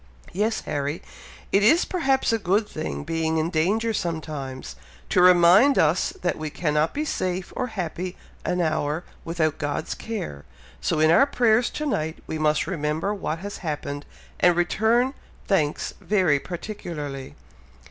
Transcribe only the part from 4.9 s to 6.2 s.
to remind us